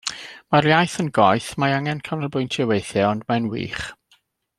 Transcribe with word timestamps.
Mae'r 0.53 0.67
iaith 0.69 0.95
yn 1.03 1.11
goeth, 1.17 1.49
mae 1.63 1.75
angen 1.81 2.01
canolbwyntio 2.07 2.67
weithiau 2.73 3.07
ond 3.11 3.27
mae'n 3.29 3.47
wych. 3.53 3.85